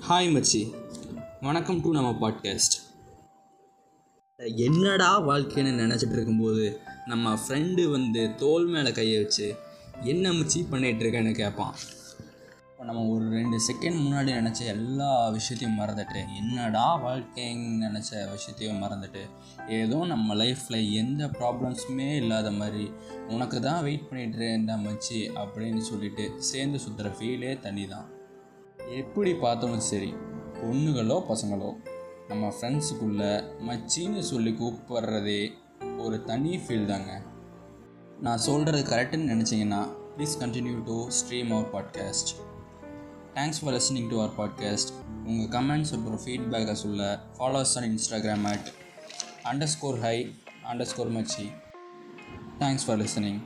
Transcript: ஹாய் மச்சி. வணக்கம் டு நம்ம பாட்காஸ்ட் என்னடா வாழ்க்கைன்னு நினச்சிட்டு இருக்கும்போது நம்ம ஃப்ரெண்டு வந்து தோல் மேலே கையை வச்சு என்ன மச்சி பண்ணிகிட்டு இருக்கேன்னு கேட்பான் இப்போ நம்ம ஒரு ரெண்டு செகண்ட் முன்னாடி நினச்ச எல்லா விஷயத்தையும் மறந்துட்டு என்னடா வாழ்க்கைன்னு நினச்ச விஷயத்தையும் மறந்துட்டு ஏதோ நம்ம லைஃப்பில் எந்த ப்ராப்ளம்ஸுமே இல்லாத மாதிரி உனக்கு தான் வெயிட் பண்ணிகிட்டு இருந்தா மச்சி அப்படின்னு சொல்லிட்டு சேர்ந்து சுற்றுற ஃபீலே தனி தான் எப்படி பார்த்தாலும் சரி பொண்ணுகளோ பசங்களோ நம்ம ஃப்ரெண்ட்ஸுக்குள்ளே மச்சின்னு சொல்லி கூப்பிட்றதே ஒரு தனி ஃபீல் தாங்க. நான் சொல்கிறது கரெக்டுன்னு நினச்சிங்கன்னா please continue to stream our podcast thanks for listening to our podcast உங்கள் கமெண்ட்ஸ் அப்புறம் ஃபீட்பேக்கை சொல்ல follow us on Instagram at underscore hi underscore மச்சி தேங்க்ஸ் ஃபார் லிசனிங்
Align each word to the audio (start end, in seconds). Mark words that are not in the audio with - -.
ஹாய் 0.00 0.28
மச்சி. 0.30 0.74
வணக்கம் 1.40 1.80
டு 1.80 1.92
நம்ம 1.92 2.10
பாட்காஸ்ட் 2.20 2.76
என்னடா 4.56 5.20
வாழ்க்கைன்னு 5.20 5.72
நினச்சிட்டு 5.72 6.12
இருக்கும்போது 6.12 6.80
நம்ம 7.06 7.34
ஃப்ரெண்டு 7.34 7.90
வந்து 7.90 8.34
தோல் 8.36 8.66
மேலே 8.66 8.92
கையை 8.92 9.22
வச்சு 9.22 9.54
என்ன 10.02 10.32
மச்சி 10.32 10.64
பண்ணிகிட்டு 10.70 11.00
இருக்கேன்னு 11.00 11.32
கேட்பான் 11.32 11.74
இப்போ 12.70 12.84
நம்ம 12.84 13.06
ஒரு 13.06 13.30
ரெண்டு 13.30 13.56
செகண்ட் 13.56 13.98
முன்னாடி 14.00 14.30
நினச்ச 14.32 14.64
எல்லா 14.66 15.28
விஷயத்தையும் 15.28 15.80
மறந்துட்டு 15.80 16.26
என்னடா 16.36 17.02
வாழ்க்கைன்னு 17.02 17.90
நினச்ச 17.90 18.30
விஷயத்தையும் 18.30 18.82
மறந்துட்டு 18.82 19.24
ஏதோ 19.68 20.04
நம்ம 20.04 20.34
லைஃப்பில் 20.34 20.92
எந்த 20.92 21.26
ப்ராப்ளம்ஸுமே 21.26 22.16
இல்லாத 22.16 22.50
மாதிரி 22.50 22.90
உனக்கு 23.28 23.60
தான் 23.60 23.82
வெயிட் 23.82 24.08
பண்ணிகிட்டு 24.10 24.36
இருந்தா 24.36 24.76
மச்சி 24.76 25.30
அப்படின்னு 25.36 25.78
சொல்லிட்டு 25.78 26.30
சேர்ந்து 26.38 26.78
சுற்றுற 26.78 27.12
ஃபீலே 27.18 27.60
தனி 27.60 27.86
தான் 27.86 28.08
எப்படி 28.96 29.34
பார்த்தாலும் 29.34 29.80
சரி 29.80 30.14
பொண்ணுகளோ 30.52 31.22
பசங்களோ 31.28 31.74
நம்ம 32.28 32.48
ஃப்ரெண்ட்ஸுக்குள்ளே 32.48 33.44
மச்சின்னு 33.68 34.20
சொல்லி 34.20 34.50
கூப்பிட்றதே 34.50 35.52
ஒரு 35.98 36.24
தனி 36.24 36.56
ஃபீல் 36.56 36.84
தாங்க. 36.84 37.22
நான் 38.20 38.38
சொல்கிறது 38.38 38.96
கரெக்டுன்னு 38.96 39.32
நினச்சிங்கன்னா 39.32 39.88
please 40.16 40.34
continue 40.40 40.84
to 40.84 41.08
stream 41.08 41.52
our 41.52 41.70
podcast 41.72 42.28
thanks 43.34 43.64
for 43.64 43.74
listening 43.74 44.08
to 44.08 44.20
our 44.20 44.36
podcast 44.38 44.92
உங்கள் 45.24 45.62
கமெண்ட்ஸ் 45.62 45.94
அப்புறம் 45.94 46.20
ஃபீட்பேக்கை 46.26 46.72
சொல்ல 46.72 47.20
follow us 47.38 47.78
on 47.78 47.84
Instagram 47.84 48.44
at 48.44 48.72
underscore 49.64 50.00
hi 50.00 50.34
underscore 50.82 51.12
மச்சி 51.16 51.50
தேங்க்ஸ் 52.58 52.84
ஃபார் 52.86 52.98
லிசனிங் 52.98 53.40